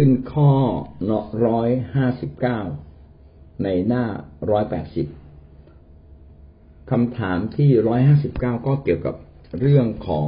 [0.00, 0.50] ขึ้นข้อ
[1.46, 2.60] ร้อยห้าสิบเก้า
[3.64, 4.04] ในหน้า
[4.50, 5.06] ร้อยแปดสิบ
[6.90, 9.14] คำถามที่ร้อยห้าสิบเก้าก็เกี่ยวกับ
[9.60, 10.26] เรื่องของ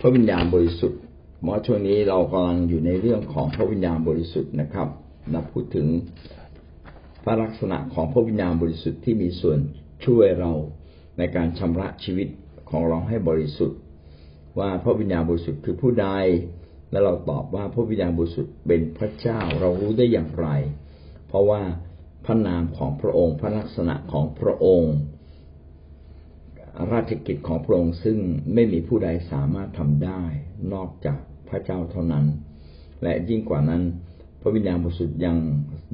[0.00, 1.00] พระวิญญาณบริสุทธิ์
[1.42, 4.88] เพราะช่วงนี้เรากำลังอยู่ในเรื่องของพระวิญญาณบริสุทธิ์นะครับ
[5.34, 5.86] นับพูดถึง
[7.24, 9.58] พระลักษณะของพระวิญญาณบริสุทธิ์ที่มีส่วน
[10.06, 10.52] ช่วยเรา
[11.18, 12.28] ในการชำระชีวิต
[12.70, 13.78] ของเราให้บริสุทธิ์
[14.58, 16.08] ว่าพระวิญญาณบริสุทธิ์คือผู้ใด
[16.90, 20.48] และเราตอบว่าพระวิญญาณบริสุทธิ์เป็นพระเจ้าเรารู้ได้อย่างไร
[21.28, 21.62] เพราะว่า
[22.24, 24.94] พระนามของพระองค์ พระลักษณะของพระองค์
[26.92, 28.18] ราชกิจของพระองค์ซึ่ง
[28.54, 30.22] ไม่มีผู้ใดสามารถทำได้
[30.72, 32.26] นอกจากพระเจ้าเท่านั้น
[33.02, 33.82] และยิ่งกว่านั้น
[34.40, 35.36] พระวิญญาณบริสุทธิ์ยัง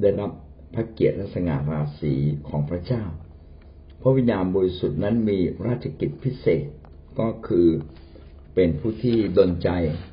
[0.01, 0.31] ได้รับ
[0.73, 2.13] พระเกียรติและสง่าราศี
[2.49, 3.03] ของพระเจ้า
[4.01, 6.67] พระวิญญาณบริสุทธิ์นั้นมีราชกิจพิเศษ
[7.19, 7.67] ก็คือ
[8.55, 9.69] เป็นผู้ที่ดลใจ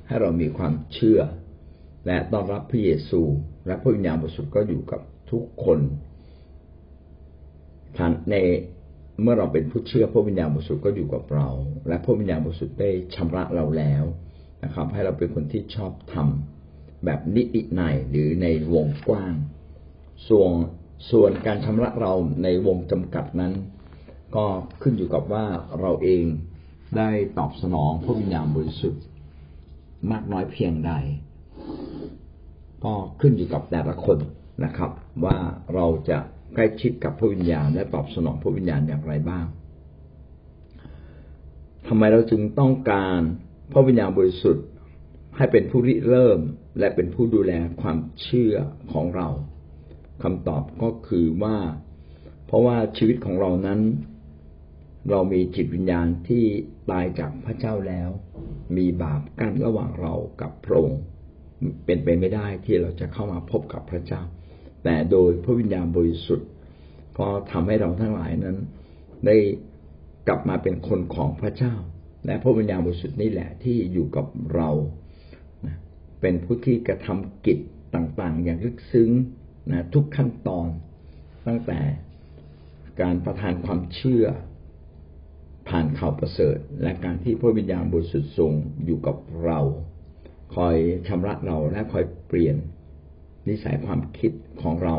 [0.06, 1.20] ให้เรามีความเชื่อ
[2.06, 3.22] และต้อนรับพระเยซู
[3.66, 5.00] และพระวิญญาณบริสุทธิ์ก็อยู่กับ
[5.30, 5.80] ทุกคน
[7.96, 8.34] ท่านใน
[9.22, 11.48] เมื่อเราเป็นผู้เชื่อพระวิญญาณบริสุทธิ์ก็อยู่กับเรา
[11.88, 14.04] และพระวิญญาณบริสุทธิ์ได้ชำระเราแล้ว
[14.64, 19.34] นะครับ ให้เราเป็นคนที่ชอบทำแบบนิติในหรือในวงกว้าง
[20.28, 20.52] ส่วน
[21.10, 23.52] ส่วนการชำระเราในวงจำกัดนั้น
[24.36, 24.46] ก็
[24.82, 25.44] ขึ้นอยู่กับว่า
[25.80, 26.24] เราเอง
[26.96, 29.02] ได้ตอบสนองพระวิญญาณบริสุทธิ์
[30.10, 30.92] มากน้อยเพียงใด
[32.84, 34.18] ก็ขึ้นอยู่กับแต่ละคน
[34.64, 34.90] นะครับ
[35.24, 35.36] ว่า
[35.74, 36.18] เราจะ
[36.54, 39.46] ใกล้ชิดกับพระวิญญาณและตอบสนองพระวิญญาณอย่างไรบ้าง
[41.86, 43.20] ทำไมเราจึงต้องการ
[43.72, 44.66] พระวิญญาณบริสุทธิ์
[45.36, 46.38] ให้เป็นผู้ริเริ่ม
[46.78, 48.54] และเป็นผู้ดูแลความเชื่อ
[48.92, 49.28] ของเรา
[50.22, 51.58] คำตอบก็คือว่า
[52.46, 53.80] เพราะว่าชีวิตของเรานั้น
[55.08, 56.44] เรามีจิตวิญญาณที่
[56.90, 58.10] ตายจากพระเจ้าแล้ว
[58.76, 61.00] มีบาปกั้นระหว่างเรากับพระองค์
[61.84, 64.22] เป็นไปไม่ได้ที่เราจะเข้ามาพบกับพระเจ้า
[64.84, 66.48] แต่โดยพระวิญญาณบริสุทธิ์
[67.18, 68.56] ก็ทำให้เราทั้งหลายนั้น
[69.26, 69.36] ได้
[70.28, 71.74] กลับมาเป็นคนของพระเจ้า
[72.26, 74.70] และพระวิญญาณบริสุทธิ์นี่แหละที่อยู่กับเรา
[76.20, 77.58] เป็นผู้ที่กระทำกิจ
[77.94, 79.10] ต่างๆ อย่างลึกซึ้ง
[79.70, 80.68] นะทุกขั้นตอน
[81.46, 81.80] ตั้งแต่
[83.00, 84.24] การประทานความเชื่อ
[85.70, 88.52] ผ่านข่าวประเสริฐ และการที่พระวิญญาณบริสุทธิ์ทรง
[88.84, 89.60] อยู่กับเรา
[90.54, 90.76] คอย
[91.08, 92.56] ชำระเราและคอยเปลี่ยน
[93.48, 94.32] นิสัยความคิด
[94.62, 94.96] ของเรา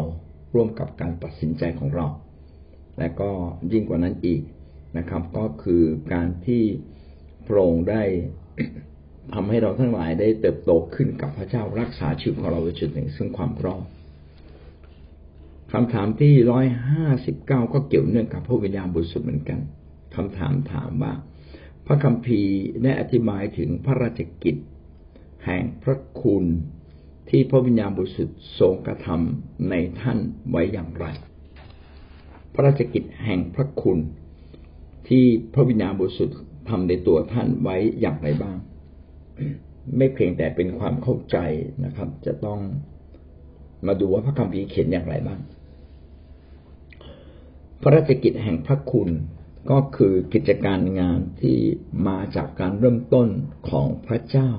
[0.54, 2.08] ร่วมกับการตัดสินใจของเรา
[3.00, 3.30] และก็
[3.72, 4.42] ยิ่งกว่านั้นอีก
[4.98, 5.84] นะครับ ก็คือ
[6.14, 6.64] การที่
[7.48, 8.04] พระองค์ได้
[9.34, 13.84] ทำให้เราทั้งหลายได้เติบโตขึ้นกับพระเจ้ารักษาชีวิตของเราไว้จุดหนึ่งซึ่งความรอด
[15.72, 19.60] คำถามที่ร้อยห้าสิบเก้าก็เกี่ยวเนื่องกับพระวิญญาณบริสุทธิ์เหมือนกัน
[20.16, 21.14] คำถามถามว่า
[21.86, 24.56] พระคัมภีร์ได้อธิบายถึงพระราชกิจ
[25.46, 26.46] แห่งพระคุณ
[27.30, 30.18] ที่พระวิญญาณบริสุทธิ์ทรงกระทำในท่าน
[30.52, 31.06] ไว้อย่างไร
[32.54, 34.00] พระราชกิจแห่งพระคุณ
[35.08, 36.38] ที่พระวิญญาณบริสุทธิ์
[36.70, 38.58] ทำในตัวท่านไว้อย่างไรบ้าง
[39.98, 41.38] ไม่เพียงแต่เป็นความเข้าใจ
[41.86, 42.60] นะครับ จะต้อง
[43.88, 45.40] มาดูว่าพระคัมภีร์เขียนอย่างไรบ้าง
[47.82, 49.10] พระราชกิจแห่งพระคุณ
[49.70, 51.58] ก็คือกิจการงานที่
[52.08, 53.28] มาจากการเริ่มต้น
[53.70, 54.50] ของพระเจ้า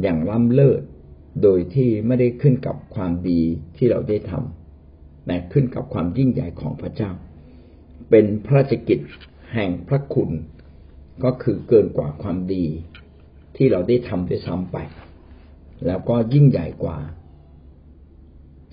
[0.00, 0.82] อย่างล้ำเลิศ
[1.42, 3.42] โดยที่ไม่ได้ขึ้นกับความดี
[3.76, 7.10] ที่เราได้ทำแต่ขึ้นกับความยิ่งใหญ่ของพระเจ้า
[8.10, 8.98] เป็นพระราชกิจ
[9.54, 10.30] แห่งพระคุณ
[11.24, 12.64] ก็คือเกินกว่าความดี
[13.56, 14.76] ที่เราได้ทำด้วยซ้ำไป
[15.86, 16.98] แล้วก็ยิ่งใหญ่กว่า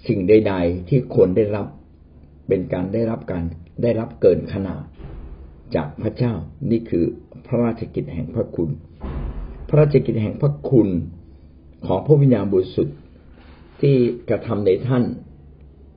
[0.08, 1.68] สิ่งใด ๆ ที่ควรได้รับ
[2.48, 3.44] เป็นการได้รับการ
[3.84, 4.84] ได้รับเกินขนาด
[5.76, 6.34] จากพระเจ้า
[6.72, 7.06] นี่คือ
[7.48, 8.70] พระราชกิจแห่งพระคุณ
[9.68, 10.90] พระราชกิจแห่งพระคุณ
[11.88, 12.98] ของพระวิญญาณบริสุทธิ์
[13.82, 13.96] ที่
[14.30, 15.04] กระทำในท่าน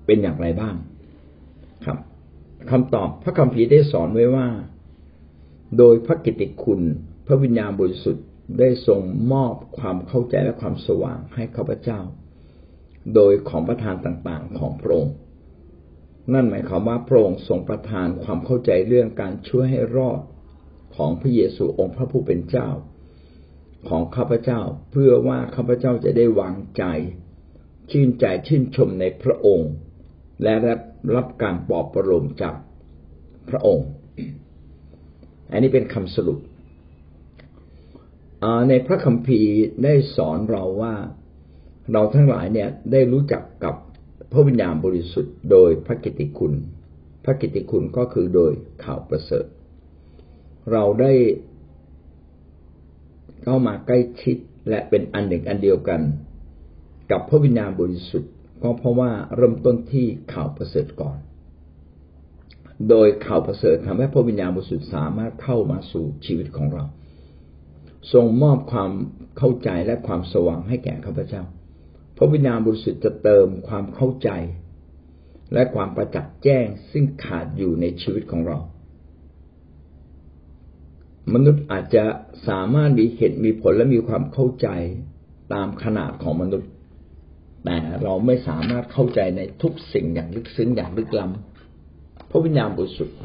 [0.07, 0.75] เป็นอย่างไรบ้าง
[1.84, 1.99] ครับ
[2.71, 4.47] คำตอบพระคัมภีร์ได้สอนไว้ว่า
[5.78, 6.81] โดยพระกิตติคุณ
[7.27, 8.27] พระวิญญาณบริสุทธิ์
[8.59, 9.01] ได้ทรง
[9.33, 12.01] มอบความเข้าใจและความสว่างให้ข้าพเจ้า
[13.15, 15.15] โดยของประทานต่างๆของพระองค์
[16.33, 20.21] นั่นหมายความว่าพระองค์ทรงประทานความเข้าใจเรื่องการช่วยให้รอด
[20.97, 22.69] ของพระเยซูองค์พระผู้เป็นเจ้า
[23.89, 24.60] ของข้าพเจ้า
[24.91, 26.84] เพื่อว่าข้าพเจ้าจะได้วางใจ
[27.91, 29.71] ชื่นใจชื่นชมในพระองค์
[30.42, 30.80] และรับ
[31.15, 32.57] รับการปลอบประโลมจาก
[33.51, 33.89] พระองค์
[35.51, 36.39] อันนี้เป็นคำสรุป
[38.69, 39.53] ในพระคัมภีร์
[39.84, 40.95] ได้สอนเราว่า
[41.92, 43.75] เราทั้งหลายเนี่ยได้รู้จักกับ
[44.33, 46.54] พระวิญญาณบริสุทธิ์โดยพระกิติคุณ
[47.25, 48.53] พระกิติคุณก็คือโดย
[48.84, 49.47] ข่าวประเสริฐ
[50.72, 51.13] เราได้
[53.42, 54.36] เข้ามาใกล้ชิด
[54.69, 56.01] และเป็นอันหนึ่งอันเดียวกัน
[57.10, 58.33] กับพระวิญญาณบริสุทธิ์
[58.63, 61.19] ก็เพราะว่าเริ่มต้นที่ข่าวประเสริฐก่อน
[62.89, 66.84] โดยข่าวประเสริฐทำให้พระวิญญาณบริสุทธิ์สามารถเข้ามาสู่ชีวิตของเรา
[68.13, 68.91] ทรงมอบความ
[69.39, 71.42] เข้าใจและความสว่างให้แก่ข้าพเจ้า
[72.18, 74.30] พระวิญญาณบริสุทธิ์จะเติมความเข้าใจ
[75.53, 78.59] และความประจักษ์แจ้งซึ่งขาดอยู่ในชีวิตของเรา
[81.34, 82.04] มนุษย์อาจจะ
[82.48, 84.68] สามารถมีเหตุมีผลและมีความเข้าใจ
[85.53, 86.70] ตามขนาดของมนุษย์
[87.65, 93.16] แต่เราไม่สามารถเข้าใจในทุกสิ่งอย่างลึกซึ้งอย่างลึกล้ำพระวิญญาณบริสุทธิ์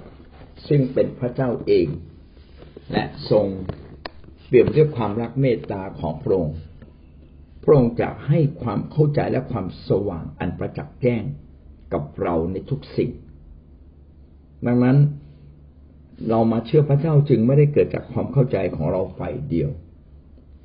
[0.68, 1.88] ซึ่งเป็นพระเจ้าเอง
[2.92, 3.46] และทรง
[4.48, 6.58] เปี่ยมด้วยความรักเมตตาของพระองค์
[7.64, 11.24] พระองค์จะให้ความเข้าใจและความสว่างอันประจักษ์แจ้ง
[11.94, 13.12] กับเราในทุกสิ่ง
[14.66, 14.98] ดังนั้น
[16.30, 19.70] เรามาเชื่อพระเจ้าจึงไม่ได้เกิดจากความเข้าใจของเราฝ่ายเดียว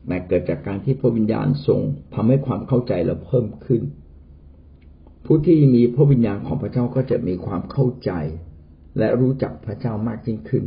[0.07, 1.81] แต่เกิดจากการที่พระวิญญาณทรง
[2.15, 3.83] ทำให้ความเข้าใจเราเพิ่มขึ้น
[5.25, 8.13] ผู้ที่มีพระวิญญาณของพระเจ้าก็จะมีความเข้าใจ
[8.99, 10.65] และรู้จักพระเจ้ามากยิ่งขึ้น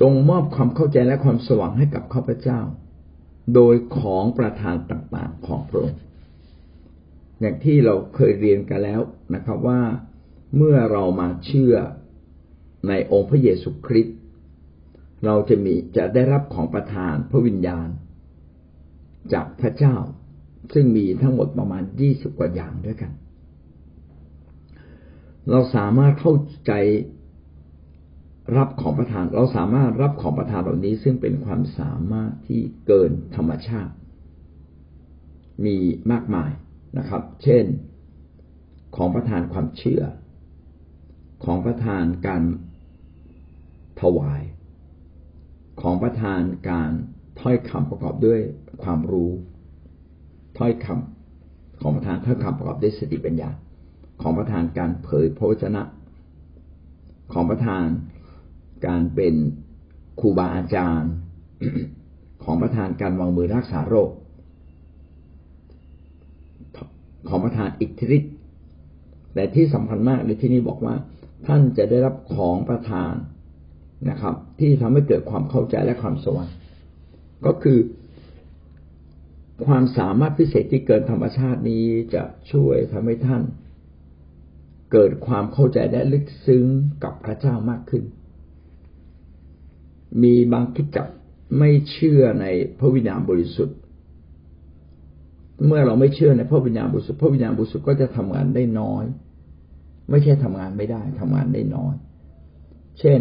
[0.00, 2.60] ทรงมอบความเข้าใจและความสว่างให้กับข้าพเจ้า
[3.54, 6.00] โดยของประทานต่างๆของพระองค์
[7.40, 9.00] อย่างที่เราเคยเรียนกันแล้ว
[9.34, 9.80] นะครับว่า
[10.56, 11.74] เมื่อเรามาเชื่อ
[12.88, 14.16] ในองค์พระเยซูคริสต์
[15.26, 17.88] เราจะมีจะได้รับของประทานพระวิญญาณ
[19.32, 19.96] จากพระเจ้า
[20.74, 23.12] ซึ่งมีทั้งหมดประมาณยี่สิบกว่าอย่างด้วยกัน
[25.50, 26.34] เราสามารถเข้า
[26.66, 26.72] ใจ
[28.56, 33.92] รับของประทาน เราสามารถรับของประทานเหล่านี้ซึ่งเป็นความสามารถที่เกินธรรมชาติ
[35.64, 35.76] มี
[36.12, 36.50] มากมาย
[36.98, 37.64] นะครับ เช่น
[38.96, 40.02] ของประทานความเชื่อ
[41.44, 42.42] ของประทานการ
[44.00, 44.42] ถวาย
[45.82, 46.40] ของประธาน
[46.70, 46.90] การ
[47.40, 48.40] ถ้อยคำประกอบด้วย
[48.82, 49.30] ความรู้
[50.58, 53.50] ถ้อยคำของประธานถ้อยคำประกอบด้วยสติปัญญา
[54.22, 55.82] ของประธานการเผยพระวจนะ
[57.32, 57.84] ของประธาน
[58.86, 59.34] การเป็น
[60.20, 61.12] ครูบาอาจารย์
[62.44, 64.10] ของประธานการวางมือรักษาโรค
[67.28, 68.34] ของประธานอิทธิฤทธิ์
[69.34, 70.94] แต่ที่สำคัญมากในที่นี้บอกว่า
[71.46, 73.14] ท่านจะได้รับของประธาน
[74.10, 76.50] นะครับ ที่ทำให้เกิดความเข้าใจและความสว่าง
[77.46, 77.78] ก็คือ
[79.66, 81.84] ความสามารถพิเศษที่เกินธรรมชาตินี้
[82.14, 82.22] จะ
[82.52, 83.42] ช่วยทำให้ท่าน
[84.92, 86.64] เกิดความเข้าใจและลึกซึ้ง
[87.04, 88.04] กับพระเจ้ามากขึ้น
[90.22, 91.08] มีบางคิดจัก
[91.58, 92.46] ไม่เชื่อใน
[92.78, 93.76] พระวิญญาณบริสุทธิ์
[95.66, 99.04] เมื่อเราไม่เชื่อในพระวิญญาณบริสุทธิ์พระวิญญาณบริสุทธิ์ก็จะทำงานได้น้อย
[100.10, 101.94] ไม่ใช่ทำงานไม่ได้ทำงานได้น้อย
[103.00, 103.20] เช่น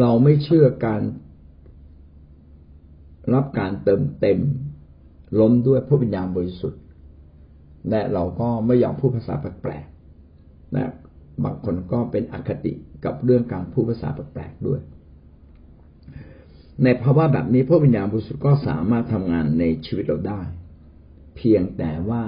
[0.00, 1.02] เราไม่เชื่อการ
[3.34, 4.38] รับการเติมเต็ม
[5.40, 6.82] ล้มด้วยพระวิญญาณบริสุทธิ์
[7.90, 10.92] และเราก็ไม่ยอมพูดภาษาแปลกๆนะ
[11.44, 12.72] บางคนก็เป็นอคติ
[13.04, 14.80] กับเรื่องการพูดภาษาแปลกๆด้วย
[16.84, 20.40] ในภาวะแบบนี้พระวิญญาณบริสุทธิ์ก็สามารถทำงานในชีวิตเราได้
[21.36, 22.22] เพียงแต่ว่า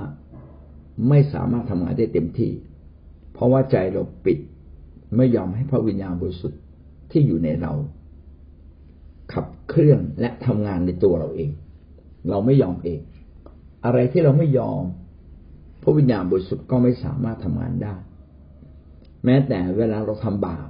[1.09, 2.53] ไม่สามารถทำงานได้เต็มที่
[3.33, 4.39] เพราะว่าใจเราปิด
[5.17, 6.61] ไม่ยอมให้พระวิญญาณบริสุทธิ์
[7.11, 7.73] ที่อยู่ในเรา
[9.33, 11.51] ขับเคลื่อนและทำงานในตัวเราเอง
[12.31, 13.01] เราไม่ยอมเอง
[13.85, 14.83] อะไรที่เราไม่ยอม
[15.83, 17.95] พระวิญญาณบริสุทธิ์ก็ไม่สามารถทำงานได้
[19.25, 20.69] แม้แต่เวลาเราทำบาป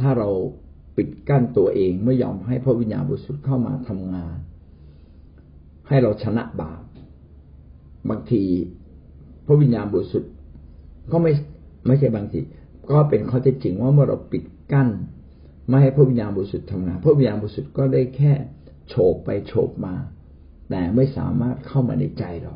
[0.00, 0.28] ถ้าเรา
[0.96, 4.36] ปิดกั้นตัวเองไม่ยอมให้พระวิญญาณบริสุทธิ์เข้ามาทำงาน
[5.88, 6.82] ให้เราชนะบาป
[8.10, 8.42] บางที
[9.46, 10.32] พระวิญญาณบริสุทธิ์
[11.12, 11.32] ก็ไม่
[11.86, 12.40] ไม่ใช่บางที
[12.90, 14.88] ก็เป็นข้อเท็จจริงว่าเมื่อเราปิดกั้น
[15.68, 18.32] ไม่ให้พระวิญญาณบริสุทธิ์ทำงาน พระวิญญาณบริสุทธิ์ก็ได้แค่
[18.88, 19.94] โฉบไปโฉบมา
[20.70, 22.54] แต่ไม่สามารถเข้ามาในใจเรา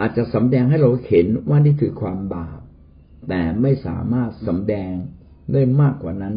[0.00, 2.60] อาจจะสำแดงให้เราเห็นว่านี่คือความบาป
[3.28, 4.92] แต่ไม่สามารถสำแดง
[5.52, 6.34] ได้มากกว่านั้น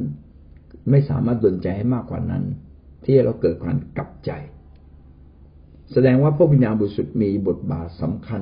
[0.90, 2.44] ไม่สามารถดลใจให้มากกว่านั้น
[3.04, 4.32] ที่เราเกิดความกลับใจ
[5.92, 8.42] แสดงว่าพระวิญญาณบริสุทธิ์มีบทบาทสำคัญ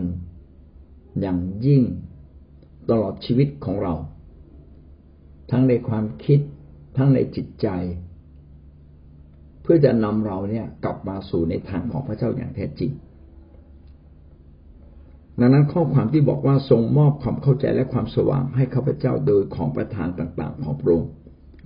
[1.21, 1.83] อย่างยิ่ง
[2.89, 3.93] ตลอดชีวิตของเรา
[5.51, 6.39] ทั้งในความคิด
[6.97, 7.67] ทั้งในจิตใจ
[9.61, 12.91] เพื่อจะนำเราเนี่ยกลับมาสู่ในทางของพระเจ้าอย่างแท้จริง
[15.39, 21.09] ดังนั้นข้อความที่บอกว่าทรงมอบความเข้าใจและความสว่างให้ข้าพเจ้าโดยของประทานต่างๆ ของพระองค์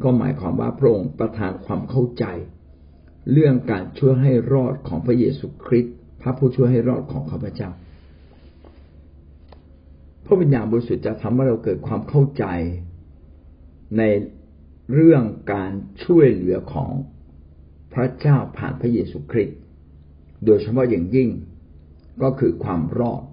[0.03, 2.25] ก็หมายความว่าพระองค์ประทานความเข้าใจ
[3.33, 7.69] เรื่องการช่วยให้รอดของพระเยซูคริสต์พระผู้ช่วยให้รอดของข้าพเจ้า
[10.25, 12.45] พระวิญญาณบริสุทธิ์จะทำให้เราเกิดความเข้าใจ
[13.97, 14.03] ใน
[14.93, 15.23] เรื่อง
[15.53, 15.71] การ
[16.03, 16.91] ช่วยเหลือของ
[17.93, 19.57] พระเจ้าผ่านพระเยซูคริสต์
[20.45, 21.29] โดยเฉพาะอย่างยิ่ง
[22.21, 23.23] ก็คือความรอด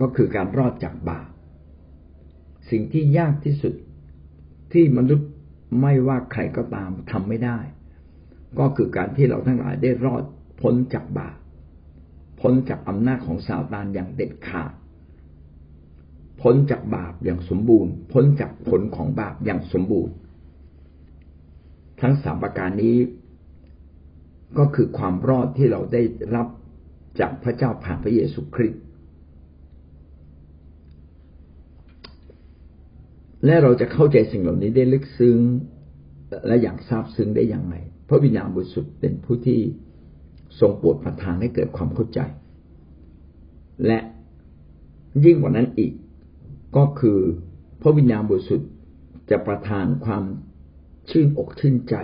[0.00, 1.28] ก็คือการรอดจากบาป
[2.70, 3.74] สิ่งที่ยากที่สุด
[4.72, 5.30] ที่มนุษย์
[5.80, 7.58] ไม่ว่าใครก็ตามทำไม่ได้
[8.58, 10.22] ก็คือการที่เราทั้งหลายได้รอด
[10.60, 11.36] พ้นจากบาป
[12.40, 14.72] พ้นจากอำนาจของซาตานอย่างเด็ดขาด
[16.40, 20.14] พ้นจากบาปอย่างสมบูรณ์ พ้นจากผลของบาปอย่างสมบูรณ์
[22.00, 22.96] ทั้งสามประการนี้
[24.58, 26.02] ก็คือความรอดที่เราได้
[26.34, 26.48] รับ
[27.20, 28.82] จากพระเจ้าผ่านพระเยซูคริสต์
[33.44, 35.38] และเราจะเข้าใจสิ่งเหล่านี้ได้ลึกซึ้ง
[36.46, 37.76] และอย่างซาบซึ้งได้อย่างไร
[38.08, 39.60] พระวิญญาณบริสุทธิ์เป็นผู้ที่
[40.60, 42.20] ทรงโปรดประทานให้เกิดความเข้าใจ
[43.86, 43.98] และ
[45.24, 45.92] ยิ่งกว่านั้นอีก
[46.76, 47.18] ก็คือ
[47.82, 48.70] พระวิญญาณบริสุทธิ์
[49.30, 50.24] จะประทานความ
[51.10, 51.96] ชื่นอกชื่นใจ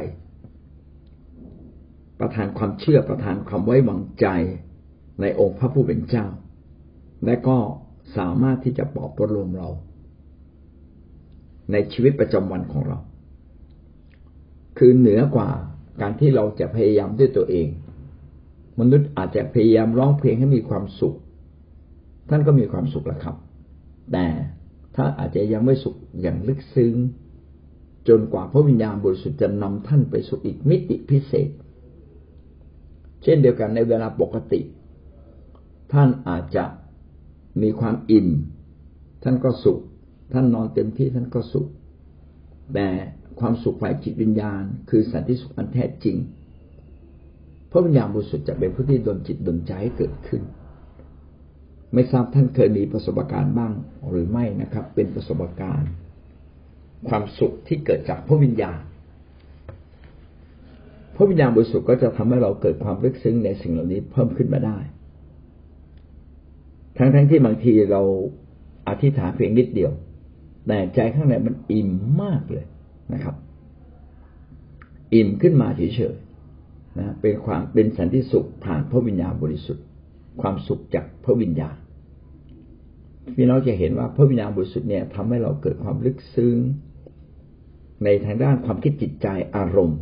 [2.20, 4.26] ประทานความเชื่อประทานความไว้วางใจ
[5.20, 6.26] ในองค์พระผู้เป็นเจ้า
[7.24, 7.58] และก็
[8.16, 9.68] สามารถที่จะปลอบประโลมเรา
[11.72, 12.98] ในชีวิตประจำวันของเรา
[14.78, 15.48] คือเหนือกว่า
[16.00, 17.68] การที่เราจะพยายามด้วยตัวเอง
[18.80, 21.16] มนุษย์อาจจะพยายามร้องเพลงให้มีความสุข
[22.28, 23.36] ท่านก็มีความสุขแล้วครับ
[24.12, 24.26] แต่
[24.96, 26.94] ถ้าอาจจะยังไม่สุขอย่างลึกซึ้ง
[28.08, 31.50] จนกว่าพระวิญญาณบริสุทธิ์จะนำท่านไปสู่อีกมิติพิเศษ
[33.22, 34.60] เช่นเดียวกันในเวลาปกติ
[35.92, 36.64] ท่านอาจจะ
[37.62, 38.28] มีความอิ่ม
[39.22, 39.80] ท่านก็สุข
[40.32, 41.68] ท่านนอนเต็มที่ท่านก็สุข
[42.74, 42.88] แต่
[43.40, 46.16] ความสุขฝ่ายจิตวิญญาณ คือสันติสุขอันแท้จริง
[47.70, 50.42] พระวิญญาณบริสุทธิ์จะเป็นผู้ที่ดลจิตดลใจให้เกิดขึ้น
[51.94, 53.72] ไม่ทราบท่านเคยมีประสบการณ์บ้าง
[54.08, 55.90] หรือไม่นะครับ เป็นประสบการณ์
[57.08, 58.80] ความสุขที่เกิดจากพระวิญญาณ
[61.14, 64.78] พระวิญญาณบริสุทธิ์ก็จะทำให้เราเกิดความลึกซึ้งในสิ่งเหล่านี้เพิ่มขึ้นมาได้
[66.96, 68.02] ทั้งๆทที่บางทีเรา
[68.88, 69.92] อธิษฐานเพียงนิดเดียว
[70.66, 71.90] แต่ใจข้างในมันอิ่ม
[72.22, 72.66] มากเลย
[73.12, 73.36] นะครับ
[75.14, 79.84] อิ่มขึ้นมาเฉยๆนะเป็นความเป็นสันติสุขผ่านพระวิญญาณบริสุทธิ์
[80.40, 81.76] ความสุขจากพระวิญญาณ
[83.34, 86.56] พี่น้องจะเห็นว่าพระวิญญาณบริสุทธิ์เนี่ยทำให้เราเกิดความลึกซึ้ง
[88.04, 90.00] ในทางด้านความคิดจิตใจอารมณ์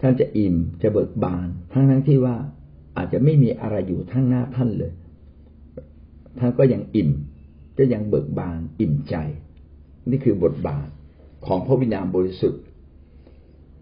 [0.00, 2.36] ท่านจะอิ่มจะเบิกบาน ทั้งทั้งที่ว่า
[2.96, 4.92] อาจจะไม่มีอะไรอยู่ทั้งหน้าท่านเลย
[6.38, 7.10] ท่านก็ยังอิ่ม
[7.78, 9.16] ก็ยังเบิกบานอิ่มใจ
[10.10, 10.88] นี่คือบทบาท
[11.46, 12.62] ของพระวิญญาณบริสุทธิ์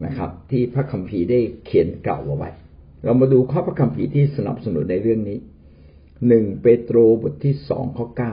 [0.04, 2.50] นะครับ ที่พระคัมภีร์ได้เขียนเก่าเอาไว้
[3.04, 5.38] เรามาดูข้อพระคัมภีร์ที่สนับสนุนในเรื่องนี้
[6.28, 8.32] หนึ่งเปโตรบทที่สองข้อเก้า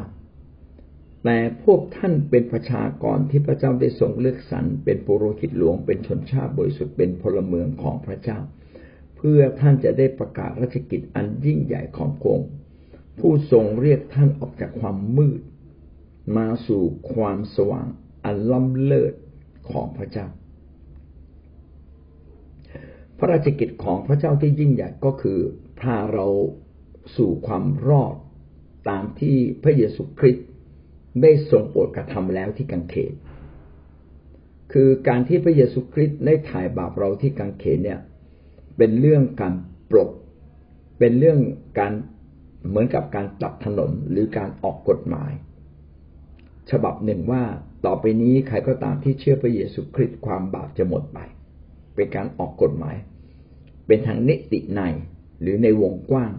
[1.23, 8.39] แต่พวกท่านเป็นประชากรที่พระเจ้าได้ทรงเลือกสรรเป็นปุโรหิตหลวงเป็นชนชาติบริสุทธิ์เป็นพลเมืองของพระเจ้า
[9.17, 12.49] เพื่อท่านจะได้ประกาศราชกิจอันยิ่งใหญ่ของพระองค์
[13.19, 15.41] ผู้ทรงเรียกท่านออกจากความมืด
[16.37, 17.87] มาสู่ความสว่าง
[18.25, 19.13] อันล้ำเลิศ
[19.71, 20.27] ของพระเจ้า
[23.17, 25.39] พระราชกิจของพระเจ้าที่ยิ่งใหญ่ก็คือ
[25.79, 26.27] พาเรา
[27.17, 28.15] สู่ความรอด
[28.89, 30.47] ตามที่พระเยซูคริสต์
[31.21, 33.13] ได้ทรงโปรดกระทำแล้วที่กังเขน
[34.73, 37.99] คือการที่พระเยซูคริสต์ได้ถ่ายบาปเราที่กังเขนเนี่ย
[38.77, 39.53] เป็นเรื่องการ
[39.91, 40.09] ปลด
[40.99, 41.39] เป็นเรื่อง
[41.79, 41.93] การ
[42.67, 45.31] เหมือนกับการตัดถนนหรือการออกกฎหมาย
[46.69, 47.43] ฉบับหนึ่งว่า
[47.85, 51.19] ต่อไปนี้ใครก็ตามที่เชื่อพระเยซูคริสต์ความบาปจะหมดไป
[51.95, 52.95] เป็นการออกกฎหมาย
[53.87, 54.81] เป็นทางนิติใน
[55.41, 56.33] หรือในวงกว้าง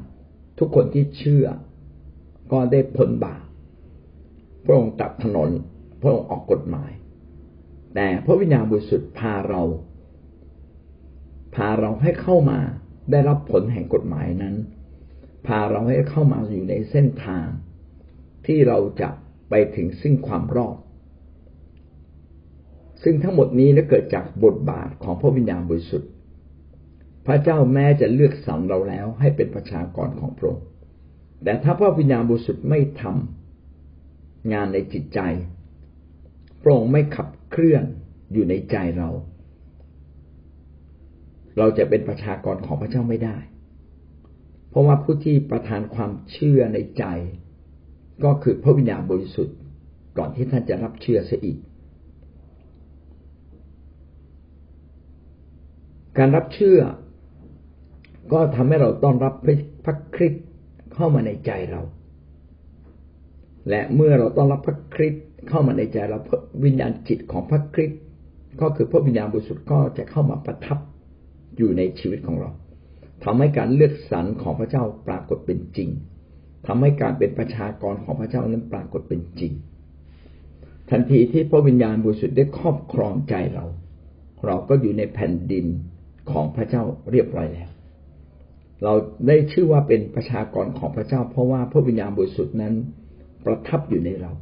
[0.59, 1.47] ทุกคนที่เชื่อ
[2.53, 3.45] ก็ได้พ้นบาป
[4.65, 5.51] พระองค์ตัดถนน
[6.01, 6.91] พระองค์ออกกฎหมาย
[7.95, 9.63] แต่พระวิญญาณบริสุทธิ์พาเรา
[11.55, 12.59] พาเราให้เข้ามา
[13.11, 14.55] ได้รับผลแห่งกฎหมายนั้น
[15.47, 17.47] พาเราให้เข้ามาอยู่ในเส้นทาง
[18.47, 19.09] ที่เราจะ
[19.55, 20.77] ไปถึงซึ่งความรอด
[23.03, 26.11] ซึ่งทั้งหมดนี้ได้เกิดจากบทบาทของพระวิญญาณบริสุทธิ์
[27.27, 30.67] พระเจ้าแม้จะเลือกสรรเราแล้วให้เป็นประชากรของพระองค์
[31.45, 35.21] แต่ถ้าพระวิญญาณบริสุทธิ์ไม่ทำงานในจิตใจ
[36.63, 37.85] พระองค์ไม่ขับเคลื่อน
[38.33, 39.09] อยู่ในใจเรา
[41.59, 43.37] เราจะเป็นประชากรของพระเจ้าไม่ได้
[44.69, 47.05] เพราะว่าผู้ที่ประทานความเชื่อในใจ
[48.25, 49.57] ก็คือพระวิญญาณบริสุทธิ์
[50.19, 51.59] ก่อนที่ท่านจะรับเชื่อเสียอีก
[56.19, 56.81] การรับเชื่อ
[58.33, 59.35] ก็ทำให้เราต้อนรับ
[59.85, 60.45] พระคริสต์
[60.95, 61.83] เข้ามาในใจเรา
[63.69, 66.19] และเมื่อเราต้อนรับพระคริสต์เข้ามาในใจเรา
[66.65, 68.01] วิญญาณจิตของพระคริสต์
[68.61, 70.79] ก็คือพระวิญญาณบริสุทธิ์ก็จะเข้ามาประทับ
[71.57, 72.51] อยู่ในชีวิตของเรา
[73.25, 75.89] ทำให้การเลือกสรรของพระเจ้าปรากฏเป็นจริง
[76.67, 79.53] ทำให้การเป็นประชากรของพระเจ้านั้นปรากฏเป็นจริง
[80.91, 83.67] ทันทีที่พระวิญญาณบริสุทธิ์ได้ครอบครองใจเรา
[84.47, 85.67] เราก็อยู่ในแผ่นดิน
[86.31, 87.69] ของพระเจ้าเรียบร้อยแล้ว
[88.83, 88.93] เรา
[89.27, 92.75] ได้ชื่อว่าเป็นประชากรของพระเจ้า เพราะว่าพระวิญญาณบริสุทธิ์นั้น
[93.45, 94.33] ประทับอยู่ในเรา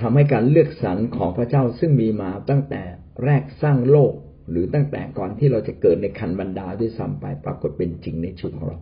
[0.00, 2.82] ทำให้การเลือกสรรของพระเจ้าซึ่งมีมาตั้งแต่
[3.24, 4.12] แรกสร้างโลก
[4.50, 8.78] หรือตั้งแต่ก่อนที่เราจะเกิดในคันบรรดาด้วยซ้ำไปปรากฏเป็นจริงในชีวิตของเรา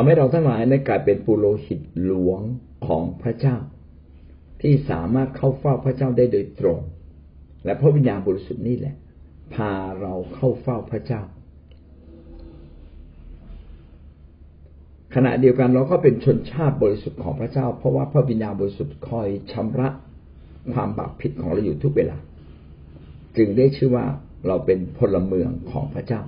[0.00, 2.40] ทำให้เราทั้งหลายได้กลายเป็นปุโรหิตหลวง
[2.86, 3.56] ของพระเจ้า
[4.62, 6.78] ที่สามารถเข้าเฝ้าพระเจ้าได้โดยตรง
[7.64, 8.94] และพระวิญญาณบริสุทธิ์นี่แหละ
[9.54, 11.22] พาเราเข้าเฝ้าพระเจ้า
[15.14, 19.88] ขณะเดียวกันเราก็เป็นชนชาติบริสุทธิ์ของพระเจ้า เพราะว่าพระวิญญาณบริสุทธิ์คอยชำระ
[20.72, 22.16] ความบาปผิดของเราอยู่ทุกเวลา
[23.36, 24.04] จึงได้ชื่อว่า
[24.46, 26.22] เราเป็นพลเมืองของพระเจ้า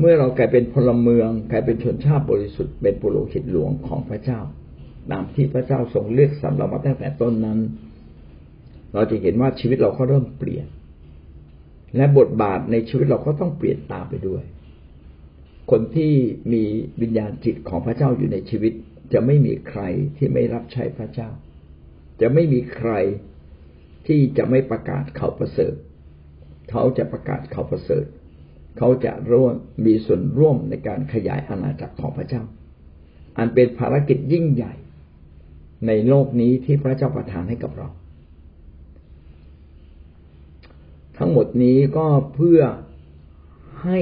[0.00, 4.40] เมื่อเรากลายเป็นพลเมืองกลายเป็นชนชาติบริสุทธิ์เป็นปุโรหิตหลวงของพระเจ้า
[5.10, 7.58] ตามที่พระเจ้าทรงเลือกสรรเรามาตั้งแต่ต้นนั้น
[8.94, 10.66] เราจะเห็นว่าชีวิตเราก็เริ่มเปลี่ยน
[11.96, 14.42] และบทบาทในชีวิตเราก็ต้องเปลี่ยนตามไปด้วย
[15.70, 16.12] คนที่
[16.52, 16.62] มี
[17.00, 18.72] วิญญาณจิตของพระเจ้าอยู่ในชีวิต
[19.12, 19.82] จะไม่มีใคร
[20.16, 21.28] ที่ไม่รับใช้พระเจ้า
[22.20, 22.92] จะไม่มีใคร
[24.06, 25.74] ที่จะไม่ประกาศข่าวประเสริฐ
[26.70, 28.04] เขาจะประกาศข่าวประเสริฐ
[28.78, 29.54] เขาจะร่วม
[29.86, 32.42] มีส่วนร่วมในการขยายอาณาจักรของพระเจ้า
[33.38, 34.72] อันเป็นภารกิจยิ่งใหญ่
[35.86, 37.88] ในโลกนี้ที่พระเจ้าประทานให้กับเรา
[41.18, 42.60] ทั้งหมดนี้ก็เพื่อ
[43.84, 43.98] ให้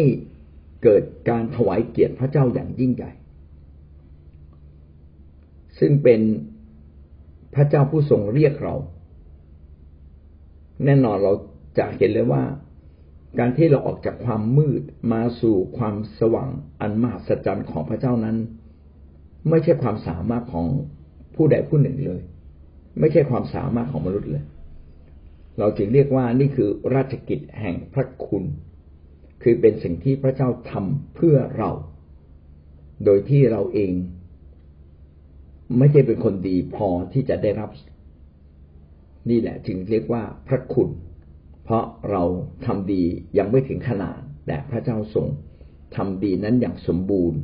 [0.83, 3.11] เกิดการถวายเกียรติพระเจ้าอย่างยิ่งใหญ่
[5.79, 6.21] ซึ่งเป็น
[7.55, 8.75] พระเจ้าผู้ทรงเรียกเรา
[10.85, 11.33] แน่นอนเรา
[11.79, 12.43] จะเห็นเลยว่า
[13.39, 14.83] การที่เราออกจากความมืด
[15.13, 18.37] มาสู่ความสว่างอันมหัศจรรย์ของพระเจ้านั้น
[19.49, 20.67] ไม่ใช่ความสามารถของ
[21.35, 22.21] ผู้ใดผู้หนึ่งเลย
[23.01, 24.45] ไม่ใช่ความสามารถของมนุษย์เลย
[25.59, 28.45] เราจึงเรียกว่านี่คือราชกิจแห่งพระคุณ
[29.43, 31.71] คือเป็นสิ่งที่พระเจ้าทำเพื่อเรา
[33.05, 33.93] โดยที่เราเอง
[35.79, 37.71] ไม่ใช่เป็นคนดีพอที่จะได้รับ
[39.31, 40.89] นี่แหละจึงเรียกว่าพระคุณ
[41.69, 42.25] เพราะเรา
[42.67, 43.03] ทำดี
[43.39, 45.27] ยังไม่ถึงขนาดแต่พระเจ้าทรง
[45.97, 47.41] ทำดีนั้นอย่างสมบูรณ์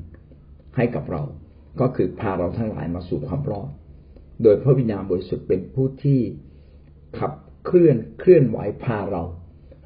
[0.76, 1.22] ให้กับเรา
[1.80, 3.70] ก็คือพาเราทั้งหลายมาสู่ความรอด
[4.42, 6.20] โดยพระวิญญาณบริสุทธิ์เป็นผู้ที่
[7.18, 7.32] ขับ
[7.64, 9.22] เคลื่อนเคลื่อนไหวพาเรา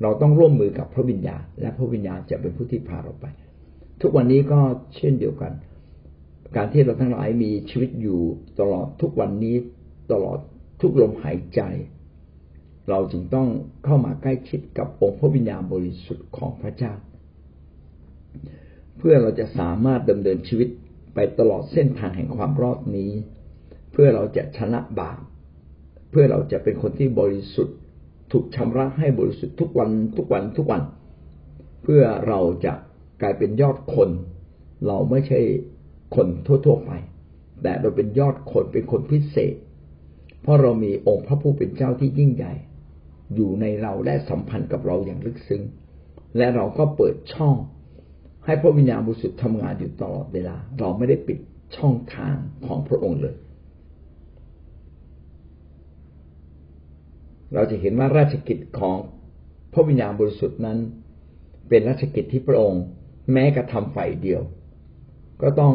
[0.03, 3.27] เราต้องร่วมมือกับพระวิญญาณ และพระวิญญาณจะเป็นผู้ที่พาเราไป
[4.01, 4.61] ทุกวันนี้ก็
[4.97, 5.53] เช่นเดียวกัน
[6.57, 8.21] การที่เราทั้งหลายมีชีวิตอยู่
[8.61, 9.57] ตลอดทุกวันนี้
[10.13, 10.39] ตลอด
[10.81, 11.61] ทุกลมหายใจ
[12.89, 13.49] เราจึงต้อง
[13.85, 16.93] เข้ามาใกล้ชิดกับองค์พระวิญญาณบริสุทธิ์ของพระเจ้า
[18.99, 20.69] เพื่อเราจะสามารถดำเนินชีวิต
[21.15, 23.13] ไปตลอดเส้นทางแห่งความรอดนี้
[23.93, 25.19] เพื่อเราจะชนะบาป
[26.11, 27.77] เพื่อเราจะเป็นคนที่บริสุทธิ์
[28.33, 30.83] ถูกชำระให้บริสุทธิ์ทุกวันทุกวันทุกวัน
[31.83, 32.75] เพื่อเราจะ
[33.21, 34.11] กลายเป็นยอดคน
[34.87, 35.41] เราไม่ใช่
[36.17, 36.93] คนทั่วๆไป
[37.63, 39.55] แต่เราเป็นยอดคนเป็นคนพิเศษ
[40.43, 42.55] เพราะเรามีองค์พระผู้เป็นเจ้าที่ยิ่งใหญ่
[43.35, 45.63] อยู่ในเราและสัมพันธ์กับเราอย่างลึกซึ้ง
[46.37, 47.57] และเราก็เปิดช่อง
[48.45, 51.39] ให้พระวิญญาณบริสุทธิ์ทำงานอยู่ตลอดเวลา เราไม่ได้ปิด
[51.77, 52.35] ช่องทาง
[52.67, 53.37] ของพระองค์เลย
[57.55, 58.97] เราจะเห็นว่าราชกิจของ
[59.73, 60.79] พระวิญญาณบริสุทธิ์นั้น
[61.69, 62.83] เป็นราชกิจที่พระองค์
[63.33, 64.43] แม้กระทำฝ่ายเดียว
[65.43, 65.75] ก็ต้อง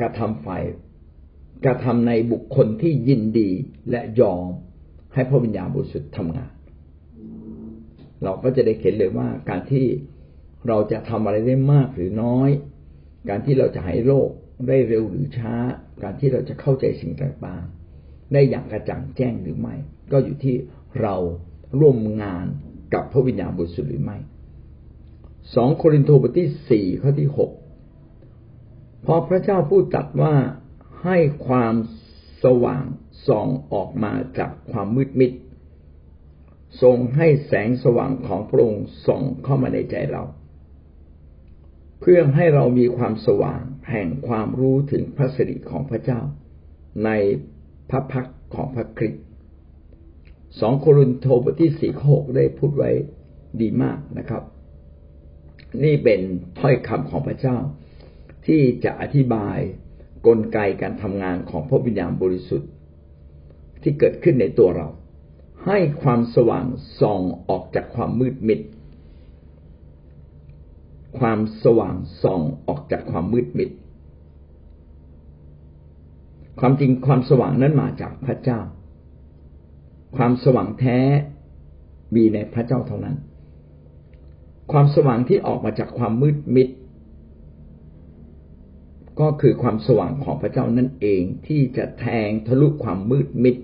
[0.00, 0.62] กระทำฝ่าย
[1.64, 3.50] กระทำในบุคคลที่ยินดี
[3.90, 4.44] และยอม
[5.14, 6.50] ให้พระวิญญาณบริสุทธิ์ทำงาน
[8.22, 9.86] เราก็จะได้เห็นเลยว่าการที่
[10.68, 12.50] เราจะทำอะไรได้มากหรือน้อย
[13.28, 14.28] การที่เราจะหายโรค
[14.68, 15.54] ได้เร็วหรือช้า
[16.02, 19.74] การที่เราจะเข้าใจสิ่งต่างๆ ได้อย่างกระจ่างแจ้งหรือไม่
[20.12, 20.56] ก็อยู่ที่
[21.00, 21.14] เรา
[21.80, 22.46] ร่วมงาน
[22.94, 24.18] กับพระวิญญาณบริสุทธิ์หรือไม่
[25.54, 27.50] สองโครินธ์บทที่สี่ข้อที่หก
[29.04, 30.34] พอพระเจ้าพูดตัดว่า
[31.04, 31.74] ให้ความ
[32.44, 32.84] สว่าง
[33.26, 35.30] ส่องออกมาจากความมืดมิด
[36.82, 40.22] ทรงให้แสงสว่างของพระองค์ส่องเข้ามาในใจเรา
[42.00, 46.20] เพื่อให้เรามีความสว่างแห่งความรู้ถึงพระสิริของพระเจ้า
[47.04, 47.10] ใน
[47.90, 49.24] พระพักของพระคริสต์
[50.60, 52.90] สองโครินโตบทที่สี่หกได้พูดไว้
[53.60, 54.42] ดีมากนะครับ
[55.84, 56.20] นี่เป็น
[56.58, 57.56] ถ้อยคำของพระเจ้า
[58.46, 59.58] ที่จะอธิบาย
[60.26, 62.70] กลไกการทำงานของพระวิญญาณบริสุทธิ์
[63.82, 64.88] ที่เกิดขึ้นในตัวเรา
[65.66, 66.66] ให้ความสว่าง
[67.00, 68.60] ส่องออกจากความมืดมิด
[71.18, 73.70] ความสว่างส่องออกจากความมืดมิด
[76.60, 78.60] ความจริงความสว่างนั้นมาจากพระเจ้า
[80.16, 80.98] ความสว่างแท้
[82.14, 83.16] มีในพระเจ้าเท่านั้น
[84.72, 86.68] ความสว่างที่ออกมาจากความมืดมิด
[89.20, 93.56] ก็คือความสว่างของพระเจ้านั่นเองที่จะแทงทะลุความมืดมิด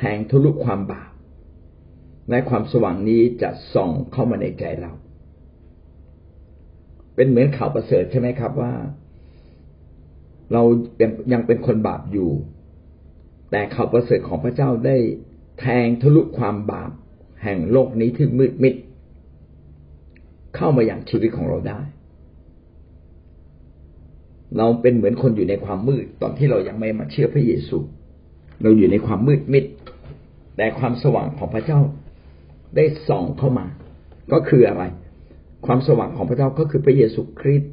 [0.00, 1.10] แทงทะลุความบาป
[2.30, 4.92] และความสว่างนี้จะส่องเข้ามาในใจเรา
[7.14, 8.72] เป็นเหมือนข่าวประเสริฐใช่ไหมครับว่า
[10.52, 10.62] เรา
[11.32, 12.30] ยังเป็นคนบาปอยู่
[13.50, 14.96] แต่ข่าวประเสริฐของพระเจ้าได้
[15.60, 16.90] แทงทะลุความบาป
[17.42, 18.74] แห่งโลกนี้ที่มืดมิด
[20.56, 21.80] เข้ามาอย่างชีวิตของเราได้
[24.56, 27.78] เราเป็นเหมือนคนอยู่ในความมืดตอนที่เรายังไม่มาเชื่อพระเยซู
[28.62, 29.64] เราอยู่ในความมืดมิด
[30.56, 31.80] แต่ความสว่างของพระเจ้า
[32.76, 33.66] ได้ส่องเข้ามา
[34.32, 34.84] ก็คืออะไร
[35.66, 37.72] ความสว่างของพระเจ้าก็คือพระเยซูคริสต์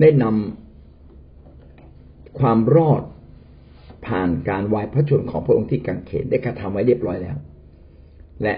[0.00, 3.02] ได้นำความรอด
[4.06, 7.36] ผ่านการวายพระชนของพระองค์ที่กังเขนได้กระทำไว้เรียบร้อยแล้ว
[8.42, 8.54] และ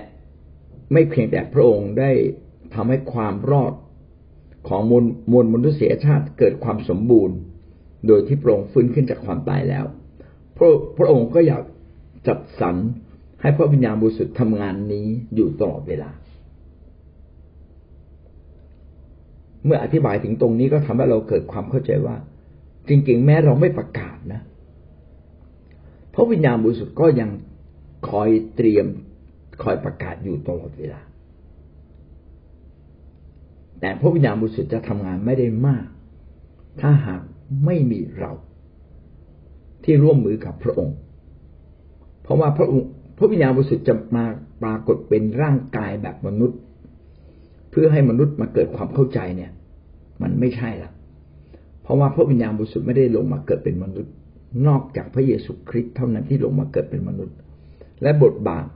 [0.93, 2.11] ไม่เพียงแต่พระองค์ได้
[2.75, 3.73] ทำให้ความรอด
[4.69, 7.37] ของมวลมวลมนุษยชาติเกิดความสมบูรณ์
[8.07, 9.85] โดยที่พระองค์ฟื้นขึ้นจากความตายแล้ว
[10.57, 11.63] พระพระองค์ก็อยาก
[12.29, 12.77] จัดสรร
[13.41, 16.11] ให้พระวิญญาณบริสุทธิ์ทำงานนี้อยู่ตลอดเวลา
[19.65, 22.17] เมื่ออธิบายถึงตรงนี้ก็ทำให้เราเกิดความเข้าใจว่า
[22.89, 24.41] จริง ๆ แม้เราไม่ประกาศนะ
[26.15, 27.31] พระวิญญาณบริสุทธิ์ก็ยัง
[28.11, 28.87] คอยเตรียม
[29.63, 31.01] คอยประกาศอยู่ตลอดเวลา
[33.81, 35.87] แต่พระวิญญาณบริสุทธิ์จะทำงานไม่ได้มาก
[36.81, 37.21] ถ้าหาก
[37.65, 38.33] ไม่มีเรา
[39.85, 40.97] ที่ร่วมมือกับพระองค์
[42.29, 42.89] เพราะว่าพระองค์
[43.19, 44.25] พระวิญญาณบริสุทธิ์จะมา
[44.63, 46.59] ปรากฏเป็นร่างกายแบบมนุษย์
[47.71, 49.51] เพื่อให้มนุษย์มาเกิดความเข้าใจเนี่ย
[50.23, 50.91] มันไม่ใช่ละ
[51.83, 54.13] เพราะว่าพระวิญญาณบริสุทธิ์ไม่ได้ลงมาเกิดเป็นมนุษย์
[54.67, 57.37] นอกจากพระเยซูคริสต์เท่านั้นที่ลงมาเกิดเป็นมนุษย์
[58.03, 58.67] และบทบาท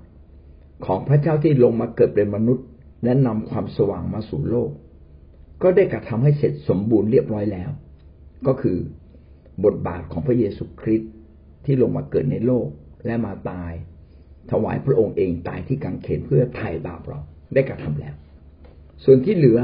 [0.86, 2.66] ของพระเจ้าที่ลงมาเกิดเป็นมนุษย์
[3.04, 4.70] และนำความสว่างมาสู่โลก
[5.62, 7.70] ก็ได้กระทำให้เสร็จสมบูรณ์เรียบร้อยแล้ว
[8.46, 8.76] ก็คือ
[9.64, 11.10] บทบาทของพระเยซูคริสต์
[11.64, 12.66] ที่ลงมาเกิดในโลก
[13.06, 13.72] และมาตาย
[14.50, 17.20] ถวายพระองค์เองตายที่กังเขนเพื่อไถ่บาปเรา
[17.54, 18.14] ได้กระทำแล้ว
[19.04, 19.60] ส่วนที่เหลือ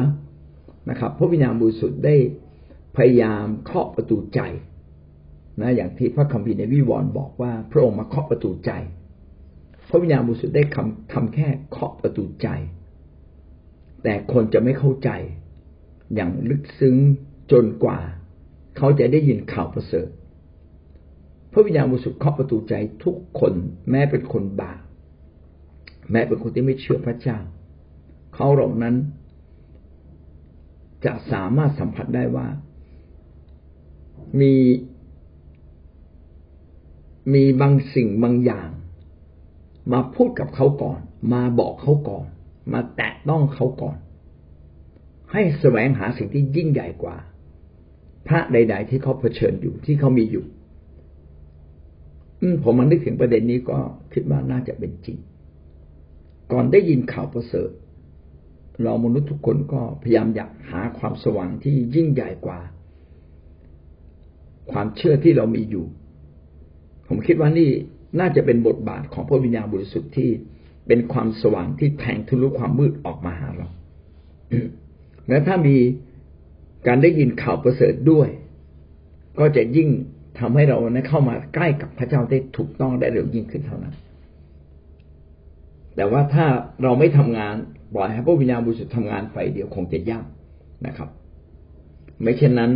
[0.90, 2.16] นะครับ พระวิญญาณบริสุทธิ์ได้
[2.96, 4.40] พยายามเคาะประตูใจ
[5.61, 8.70] นะอย่างที่พระคัมภีร์ในวิวรณ์บอกว่า พระองค์มาเคาะประตูใจ
[9.88, 12.48] พระวิญญาณบริสุทธิ์ได้คำทำแค่เคาะประตูใจ
[14.03, 15.11] แต่คนจะไม่เข้าใจ
[16.14, 16.96] อย่างลึกซึ้ง
[17.53, 17.98] จนกว่า
[18.77, 20.09] เขาจะได้ยินข่าวประเสริฐ
[21.52, 23.52] พระวิญญาณบริสุทธิ์เคาะประตูใจทุกคน
[23.90, 24.80] แม้เป็นคนบาป
[26.11, 27.38] แม้เป็นคนที่ไม่เชื่อพระเจ้า
[28.34, 28.94] เขาเหล่านั้น
[31.04, 32.46] จะสามารถสัมผัสได้ว่า
[34.40, 34.54] มี
[37.34, 38.68] มีบางสิ่งบางอย่าง
[39.92, 41.00] มาพูดกับเขาก่อน
[41.32, 42.26] มาบอกเขาก่อน
[42.72, 43.96] มาแตะต้องเขาก่อน
[45.32, 47.16] ให้แสวงหาสิ่งที่ยิ่งใหญ่กว่า
[48.26, 50.44] พระใด ๆ ที่เขาเผชิญอยู่ที่เขามีอยู่
[52.62, 53.79] ผมมันนึกถึงประเด็นนี้ก็
[54.12, 55.18] คิดว่าน่าจะเป็นจริง
[56.53, 57.70] ก่อนได้ยินข่าวประเสริฐ
[58.83, 62.61] เรามนุษย์ทุกคนก็พยายามอยากหาความสว่างที่ยิ่งใหญ่กว่า
[64.72, 65.87] ความเชื่อที่เรามีอยู่
[67.09, 67.70] ผมคิดว่านี่
[68.20, 70.31] น่าจะเป็นบทบาทของพระวิญญาณบริสุทธิ์ที่
[70.87, 73.68] เป็นความสว่างที่แทงทะลุความมืดออกมาหาเรา
[75.29, 75.77] และถ้ามี
[76.87, 78.29] การได้ยินข่าวประเสริฐด้วย
[79.38, 79.88] ก็จะยิ่ง
[80.40, 83.94] ทำให้เรานเข้ามาใกล้กับพระเจ้าได้ถูกต้องได้เร็วยิ่งขึ้นเท่านั้น
[85.96, 86.46] แต่ว่าถ้า
[86.83, 87.55] เราไม่ทำงาน
[87.94, 90.27] ปล่อยให้พระวิญญาณบริสุทธิ์ทำงานไปเดียวคงจะยาก
[90.87, 91.09] นะครับ
[92.22, 92.70] ไม่เช่นนั้น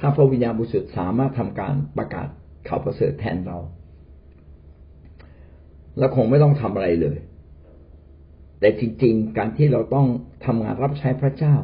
[0.00, 2.28] ถ้าพระวิญญาณบริสุทธิ์สามารถทำการประกาศ
[2.68, 3.58] ข่าวประเสริฐแทนเรา
[5.98, 7.18] เราคงไม่ต้องทำอะไรเลย
[8.60, 10.06] แต่จริง ๆ การที่เราต้อง
[10.46, 11.54] ทำงานรับใช้พระเจ้า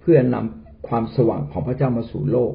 [0.00, 2.52] เพื่อนำความสว่างของพระเจ้ามาสู่โลก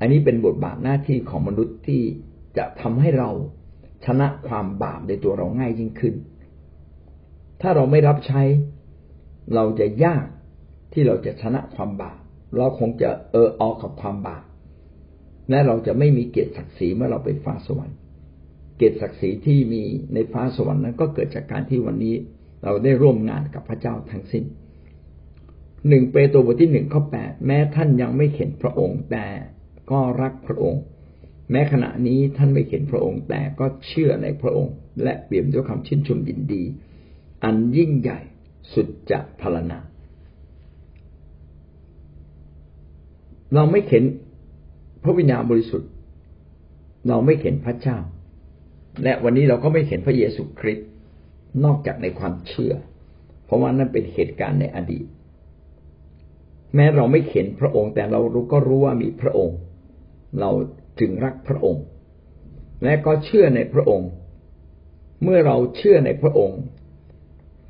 [0.00, 2.02] อันนี้เป็นบทบาทหน้าที่ของมนุษย์ที่
[2.56, 3.30] จะทำให้เรา
[4.06, 6.14] ชนะความบาปในตัวเราง่ายยิ่งขึ้น
[7.60, 8.42] ถ้าเราไม่รับใช้
[9.54, 10.24] เราจะยาก
[10.92, 12.18] ที่เราจะชนะความบาป
[12.56, 14.44] เราคงจะเออออกกับความบาป
[15.50, 17.96] และเราจะไม่มีเกียรติศักดิ์ศรีเมื่อเราไปฟ้าสวรรค์
[18.76, 19.82] เกียรติศักดิ์ศรีที่มี
[20.14, 22.14] ในฟ้าสวรรค์นั้นก็เกิดจากการที่วันนี้
[22.64, 24.44] เราได้ร่วมงานกับพระเจ้าทั้งสิ้น
[25.88, 29.26] หนึ่งเปโตรบทที่หนึ่งข้อแปดแม้ท่านยังไม่เห็นพระองค์แต่
[29.90, 30.82] ก็รักพระองค์
[31.50, 36.62] แม้ขณะนี้ท่านไม่เห็นพระองค์ แต่ก็เชื่อในพระองค์ และเปี่ยมด้วยความชื่นชมยินดี
[37.44, 38.20] อันยิ่งใหญ่
[38.72, 39.78] สุดจะพลนา
[43.54, 44.04] เราไม่เห็น
[45.02, 45.90] พระวิญญาณบริสุทธิ์
[47.08, 47.98] เราไม่เห็นพระเจ้า
[49.02, 50.88] และวันนี้เราก็ไม่เห็นพระเยซูคริสต์
[51.64, 52.74] นอกจากในความเชื่อ
[53.44, 55.06] เพราะว่านั่นเป็นเหตุการณ์ในอดีต
[56.74, 59.56] แม้เราไม่เห็นพระองค์แต่เรารู้ก็รู้ว่ามีพระองค์
[60.40, 60.50] เรา
[61.00, 61.84] จึงรักพระองค์
[62.84, 64.10] และก็เชื่อในพระองค์
[65.22, 66.60] เมื่อเราเชื่อในพระองค์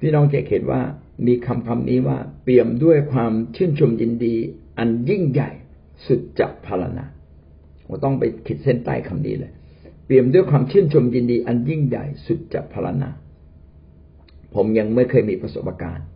[0.01, 0.83] พี่น้องจะเห็นว่า
[1.27, 4.35] มีคำคำนี้ว่าเปี่ยมด้วยความชื่นชมยินดี
[4.79, 5.51] อันยิ่งใหญ่
[6.07, 7.05] สุดจะพารณา
[7.87, 9.53] เราต้องไปขีดเส้นใต้คำนี้เลย
[10.07, 13.11] เปี่ยมด้วยความชื่นชมยินดีอันยิ่งใหญ่สุดจะพารณา
[14.55, 16.07] ผมยังไม่เคยมีประสบการณ์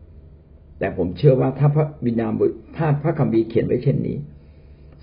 [0.78, 4.16] แต่ผมเชื่อว่าถ้าพระบิดาบุตรถ้าพระคัมภีเขียนไว้เช่นนี้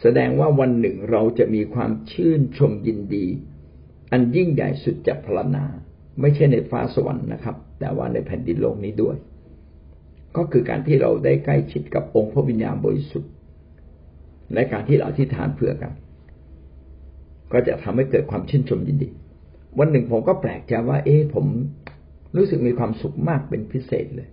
[0.01, 3.25] แสดงว่าวันหนึ่งเราจะมีความชื่นชมยินดี
[4.11, 5.65] อันยิ่งใหญ่สุดจะพรณนา
[6.21, 9.15] ไม่ใช่ในฟ้าสวรรค์นะครับ แต่ว่าในแผ่นดินโลกนี้ด้วย
[10.37, 13.31] ก็คือการที่เราได้ใกล้ชิดกับองค์พระวิญญาณบริสุทธิ์
[14.53, 15.93] และการที่เราอธิษฐานเพื่อกัน
[17.51, 19.09] ก็จะทำให้เกิดความชื่นชมยินดี
[19.79, 21.45] วันหนึ่งผมก็แปลกใจว่า เอ๊ะผม
[22.37, 24.29] รู้สึกมีความสุขมากเป็นพิเศษเลย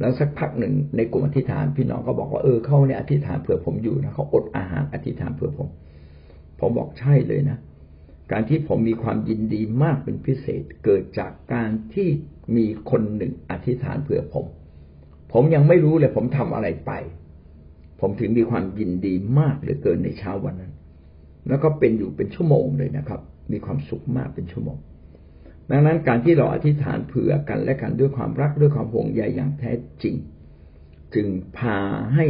[0.00, 5.68] แล้วสักพักหนึ่งในกลุ่มอธิษฐานพี่น้องก็บอกว่าเออเขาเนี่ยอธิษฐานเผื่อผมอยู่นะเขาอดอาหารอธิษฐานเผื่อผม
[6.60, 7.58] ผมบอกใช่เลยนะ
[8.32, 12.08] การที่ผมมีความยินดีมากเป็นพิเศษเกิดจากการที่
[12.56, 14.46] มีคนหนึ่งอธิษฐานเผื่อผม
[15.32, 16.92] ผมยังไม่รู้เลยผมทำอะไรไป
[18.00, 20.72] ผมถึงมีความยินดีมากเหลือเกินในเช้าวันนั้น
[21.48, 23.20] แล้วก็เป็นอยู่เป็นชั่วโมงเลยนะครับ
[23.52, 24.78] มีความสุขมากเป็นชั่วโมง
[25.70, 30.16] ดังนั้นการที่เราอธิษฐานเผื่อกันและกันด้วยความรักด้วยความห่วงใยอย่างแท้จริง
[31.14, 31.26] จึง
[31.58, 31.78] พา
[32.14, 32.26] ให้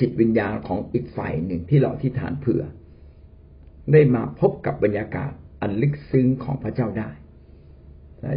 [0.00, 2.62] จิตวิญญาณของอีกฝ่ายหนึ่งที่เราอธิษฐานเผื่อ
[3.92, 7.10] ได้มาพบกับบรรยากาศอันลึกซึ้งของพระเจ้าได้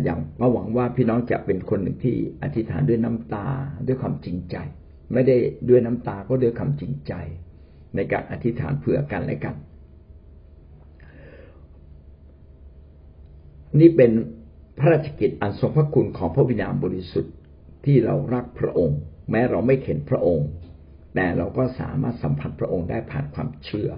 [0.03, 3.47] อย่างก็หวังว่าพี่น้องจะเป็นคนหนึ่งที่อธิษฐานด้วยน้ำตา
[3.87, 4.55] ด้วยความจริงใจ
[5.13, 5.37] ไม่ได้
[5.69, 7.13] ด้วยน้ำตาก็ด้วยคำจริงใจ
[7.95, 9.55] ในการอธิษฐานเผื่อกันและกัน
[13.79, 14.11] นี่เป็น
[14.79, 17.33] พระราชกิจอันทรงพระคุณของพระวิญญาณบริสุทธิ์
[17.85, 18.99] ที่เรารักพระองค์
[19.31, 20.47] แม้เราไม่เห็นพระองค์
[21.15, 23.89] แต่เราก็สามารถสัมผัสพระองค์ได้ผ่านความเชื่อ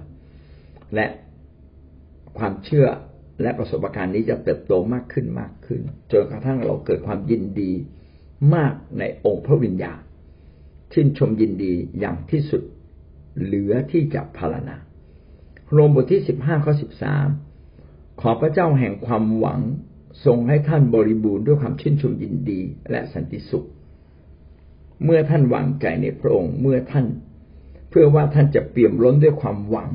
[0.96, 1.08] และ
[2.38, 2.88] ความเชื่อ
[3.41, 7.72] และประสบการณ์นี้จะเติบโตมากขึ้นมากขึ้นจนกระทั่งเราเกิดความยินดี
[8.56, 10.00] มากในองค์พระวิญญาณ
[10.94, 12.63] ชื่นชมยินดีอย่างที่สุด
[13.44, 14.78] เหลือที่จะพารณา
[15.72, 17.28] โรมบทที่สิบห้าข้อสิบสาม
[18.22, 19.62] ขอพระเจ้าแห่งความหวัง
[20.26, 23.67] ทรงให้ท่านบริบูรณ์ด้วยความชื่นชมยินดีและสันติสุข
[25.04, 27.06] เมื่อท่านวางใจในพระองค์เมื่อท่าน
[27.89, 29.91] เพื่อว่าท่านจะเปี่ยมล้นด้วยความหวัง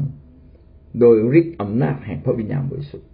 [1.00, 3.10] โดยฤทธิ์อำนาจแห่งพระวิญญาณบริสุทธิ์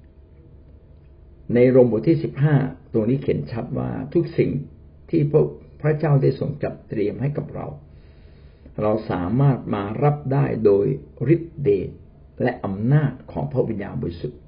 [1.55, 2.55] ในโรมบทที่สิบห้า
[2.93, 4.51] ตรงนี้เขียนชัดว่าทุกสิ่ง
[5.11, 5.45] ที่พระ
[5.83, 7.67] พระเจ้าได้ทรงจัดเตรียมให้กับเรา
[8.81, 10.87] เราสามารถมารับได้โดย
[11.35, 11.91] ฤทธิ์เดช
[12.43, 14.41] และอำนาจของพระวิญญาณบริสุทธิ์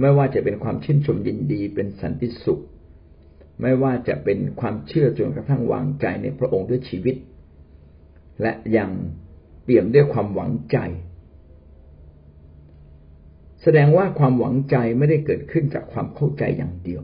[0.00, 2.62] ไม่ว่าจะเป็นความชื่นชมยินดีเป็นสันติสุข
[3.62, 7.16] ไม่ว่าจะเป็นความเชื่อจนกระทั่งวางใจในพระองค์ด้วยชีวิต
[8.42, 8.90] และยัง
[9.64, 10.78] เปี่ยมด้วยความหวังใจ
[13.62, 17.02] แสดงว่าความหวังใจไม่ได้เกิดขึ้นจากความเข้าใจอย่างเดียว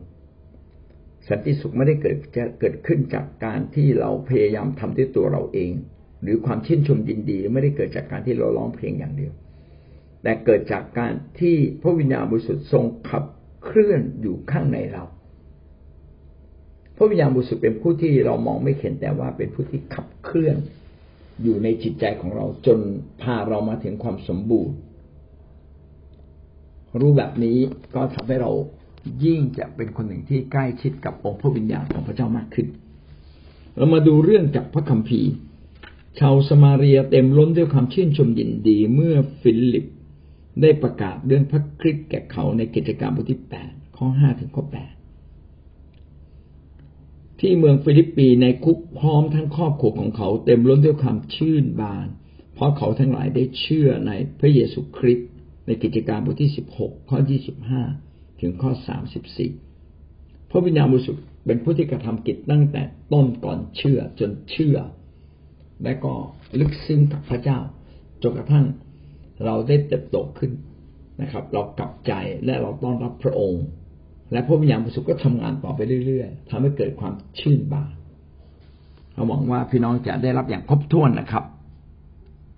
[1.29, 5.73] สันติสุขไม่ได้เกิดจะเกิดขึ้นจากการที่เราพยายามทำด้วยตัวเราเอง
[6.23, 9.33] หรือความชื่นชมยินดีไม่ได้เกิดจากการที่เราร้องเพลงอย่างเดียว
[10.23, 13.25] แต่เกิดจากการที่พระวิญญาณบริสุทธิ์ทรงขับ
[13.65, 15.05] เคลื่อนอยู่ข้างในเรา
[16.97, 20.57] พระวิญญาณบริสุทธิ์เป็นผู้ที่เรามองไม่เห็นแต่ว่าเป็นผู้ที่ขับเคลื่อน
[21.43, 22.79] อยู่ในจิตใจของเราจน
[23.23, 24.75] พาเรามาถึงความสมบูรณ์
[27.01, 27.59] รู้แบบนี้
[27.95, 28.53] ก็ทำให้เรา
[29.25, 32.67] ยิ่งจะเป็นคนหนึ่งที่ใกล้ชิดกับองค์พระวิญญาณของพระเจ้ามากขึ้น
[33.77, 35.31] เรามาดูเรื่องจากพระคัมภีร์
[36.19, 39.85] ชาวสมาเรียเต็มล้นด้วยความชื่นชมยินดีเมื่อฟิลิป
[40.61, 44.93] ได้ประกาศเรื่องพระคริสต์แก่เขาในกิจการบทที่แปดข้อห้าถึงข้อแปด
[47.41, 52.07] ที่เมืองฟิลิปปีในคุกพร้อมทั้งครอบครัวของเขาเต็มล้นด้วยความชื่นบาน
[52.55, 55.29] เพราะเขาทั้งหลายได้เชื่อในพระเยซูคริสต์
[55.67, 57.83] ในกิจการบทที่สิบหกข้อยี่สิบห้า
[58.41, 59.51] ถึงข้อสามสิบสี่
[60.51, 64.77] พระวิญญาณบริสุทธิ์เป็นผู้ที่กระทำกิจตั้งแต่ต้นก่อนเชื่อจนเชื่อ
[65.85, 66.13] และก็
[66.61, 67.59] ลึกซึ้งกับพระเจ้า
[68.23, 68.65] จนกระทั่ง
[69.45, 70.53] เราได้เติบโตขึ้น
[71.23, 72.13] นะครับ เรากลับใจ
[72.45, 73.65] และเราต้อนรับพระองค์
[74.33, 77.93] และพระวิญญาณบริสุทธิ์ก็ทำงานต่อไปเรื่อยๆทำให้เกิดความชื่นบาน
[79.15, 81.45] เราหวังว่าพี่น้องจะได้รับอย่างครบถ้วนนะครับ